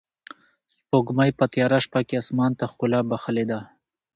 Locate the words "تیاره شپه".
1.53-2.01